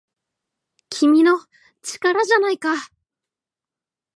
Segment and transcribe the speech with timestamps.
[0.89, 1.37] 「君の！
[1.83, 2.69] 力じゃないか!!」